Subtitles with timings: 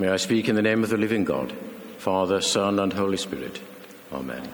[0.00, 1.52] May I speak in the name of the living God,
[1.98, 3.60] Father, Son, and Holy Spirit.
[4.10, 4.48] Amen.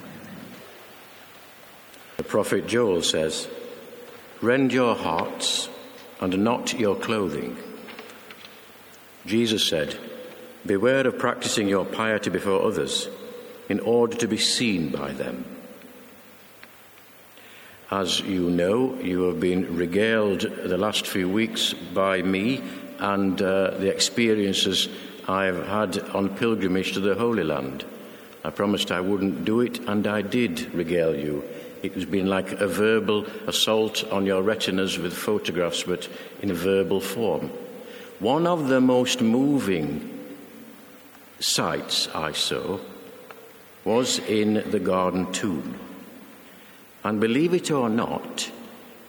[2.17, 3.46] The prophet Joel says,
[4.43, 5.69] Rend your hearts
[6.21, 7.56] and not your clothing.
[9.24, 9.96] Jesus said,
[10.67, 13.08] Beware of practicing your piety before others
[13.69, 15.44] in order to be seen by them.
[17.88, 22.65] As you know, you have been regaled the last few weeks by me
[22.98, 24.88] and uh, the experiences
[25.28, 27.84] I've had on pilgrimage to the Holy Land.
[28.44, 31.42] I promised I wouldn't do it, and I did regale you.
[31.82, 36.08] It has been like a verbal assault on your retinas with photographs, but
[36.42, 37.50] in a verbal form.
[38.20, 40.12] One of the most moving
[41.40, 42.78] sights I saw
[43.84, 45.78] was in the garden tomb.
[47.04, 48.50] And believe it or not,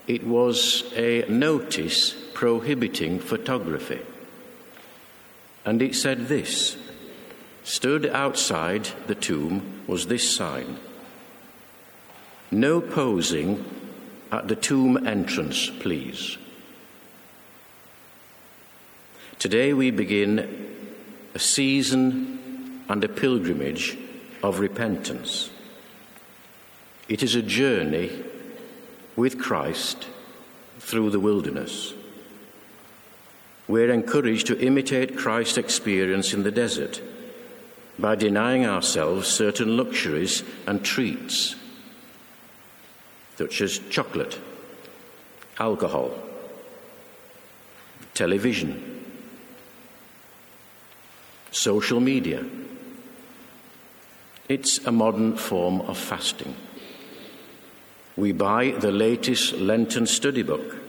[0.06, 4.00] it was a notice prohibiting photography.
[5.68, 6.78] And it said this
[7.62, 10.78] Stood outside the tomb was this sign
[12.50, 13.62] No posing
[14.32, 16.38] at the tomb entrance, please.
[19.38, 20.74] Today we begin
[21.34, 23.98] a season and a pilgrimage
[24.42, 25.50] of repentance.
[27.10, 28.24] It is a journey
[29.16, 30.06] with Christ
[30.78, 31.92] through the wilderness.
[33.68, 37.02] We're encouraged to imitate Christ's experience in the desert
[37.98, 41.54] by denying ourselves certain luxuries and treats,
[43.36, 44.38] such as chocolate,
[45.58, 46.18] alcohol,
[48.14, 49.04] television,
[51.50, 52.44] social media.
[54.48, 56.54] It's a modern form of fasting.
[58.16, 60.87] We buy the latest Lenten study book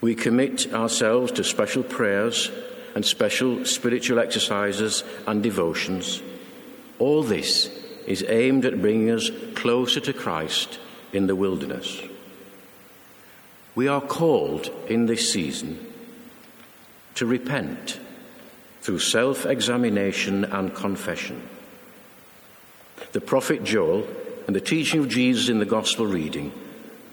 [0.00, 2.50] we commit ourselves to special prayers
[2.94, 6.22] and special spiritual exercises and devotions.
[6.98, 7.68] All this
[8.06, 10.78] is aimed at bringing us closer to Christ
[11.12, 12.00] in the wilderness.
[13.74, 15.78] We are called in this season
[17.14, 18.00] to repent
[18.80, 21.46] through self examination and confession.
[23.12, 24.06] The prophet Joel
[24.46, 26.52] and the teaching of Jesus in the gospel reading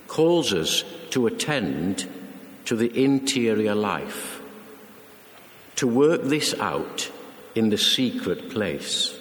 [0.08, 2.08] calls us to attend
[2.66, 4.42] to the interior life,
[5.76, 7.12] to work this out
[7.54, 9.18] in the secret place.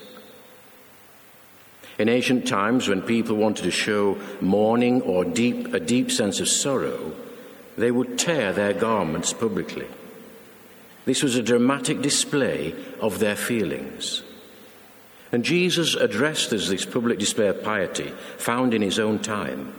[1.98, 6.48] In ancient times, when people wanted to show mourning or deep, a deep sense of
[6.48, 7.12] sorrow,
[7.76, 9.86] they would tear their garments publicly.
[11.04, 14.22] This was a dramatic display of their feelings.
[15.30, 19.74] And Jesus addressed this public display of piety found in his own time.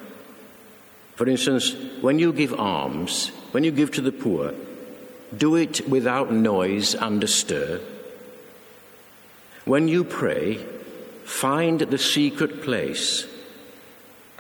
[1.16, 4.54] For instance, when you give alms, when you give to the poor,
[5.38, 7.80] do it without noise and a stir.
[9.64, 10.56] When you pray,
[11.24, 13.26] find the secret place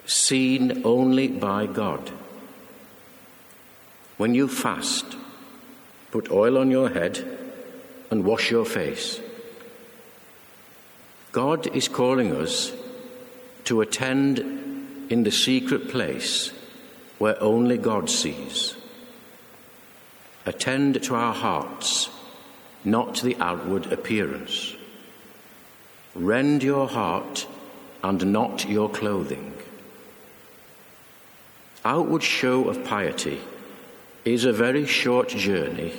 [0.05, 2.11] seen only by God.
[4.17, 5.05] When you fast,
[6.11, 7.25] put oil on your head
[8.11, 9.21] and wash your face.
[11.31, 12.73] God is calling us
[13.63, 14.39] to attend
[15.09, 16.51] in the secret place
[17.17, 18.75] where only God sees.
[20.45, 22.09] Attend to our hearts,
[22.83, 24.75] not to the outward appearance.
[26.13, 27.47] Rend your heart
[28.03, 29.53] and not your clothing.
[31.83, 33.39] Outward show of piety
[34.23, 35.93] is a very short journey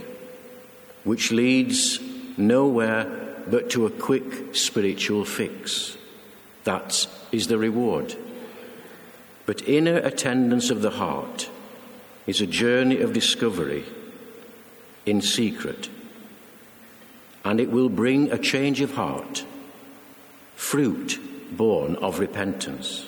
[1.05, 2.01] which leads
[2.37, 3.05] nowhere
[3.49, 5.97] but to a quick spiritual fix.
[6.65, 8.17] That is the reward.
[9.45, 11.49] But inner attendance of the heart
[12.27, 13.85] is a journey of discovery
[15.07, 15.89] in secret.
[17.45, 19.45] And it will bring a change of heart,
[20.57, 21.21] fruit
[21.57, 23.07] born of repentance.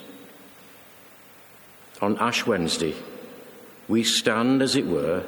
[2.01, 2.95] On Ash Wednesday,
[3.89, 5.25] we stand, as it were,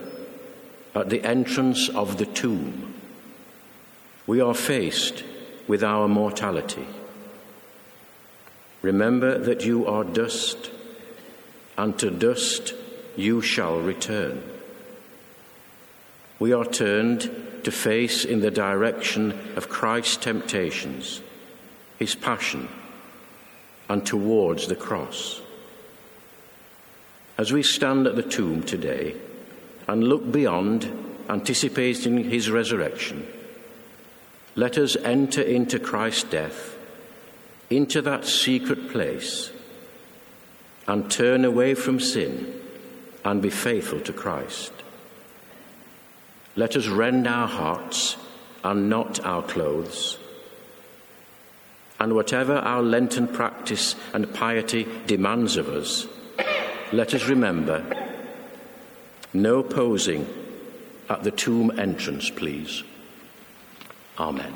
[0.95, 2.95] at the entrance of the tomb.
[4.28, 5.25] We are faced
[5.66, 6.87] with our mortality.
[8.83, 10.71] Remember that you are dust,
[11.77, 12.75] and to dust
[13.16, 14.59] you shall return
[16.41, 17.31] we are turned
[17.63, 21.21] to face in the direction of Christ's temptations,
[21.98, 22.66] his passion,
[23.89, 25.42] and towards the cross.
[27.37, 29.15] As we stand at the tomb today
[29.87, 30.91] and look beyond,
[31.28, 33.27] anticipating his resurrection,
[34.57, 36.77] let us enter into Christ's death,
[37.69, 39.53] into that secret place,
[40.89, 42.59] and turn away from sin
[43.27, 44.72] and be faithful to Christ.
[46.57, 48.17] Let us rend our hearts
[48.65, 50.19] and not our clothes.
[51.99, 56.07] And whatever our Lenten practice and piety demands of us,
[56.93, 57.85] let us remember
[59.33, 60.27] no posing
[61.09, 62.83] at the tomb entrance, please.
[64.19, 64.53] Amen.